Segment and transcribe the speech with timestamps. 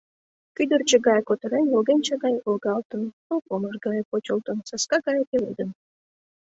[0.55, 5.69] Кӱдырчӧ гае кутырен, волгенче гай волгалтын, пылпомыш гае почылтын, саска гае пеледын...